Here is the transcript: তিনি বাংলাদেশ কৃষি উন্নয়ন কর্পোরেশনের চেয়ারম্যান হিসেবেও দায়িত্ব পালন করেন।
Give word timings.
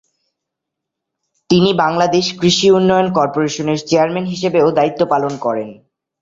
তিনি 1.49 1.69
বাংলাদেশ 1.73 2.25
কৃষি 2.39 2.67
উন্নয়ন 2.71 3.07
কর্পোরেশনের 3.13 3.79
চেয়ারম্যান 3.87 4.25
হিসেবেও 4.25 4.67
দায়িত্ব 4.71 5.01
পালন 5.05 5.33
করেন। 5.37 5.69